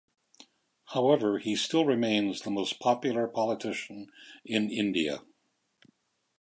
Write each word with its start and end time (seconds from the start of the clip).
However 0.93 1.37
he 1.37 1.55
still 1.55 1.85
remains 1.85 2.41
the 2.41 2.49
most 2.49 2.79
popular 2.79 3.27
politician 3.27 4.07
in 4.43 4.71
India. 4.71 5.19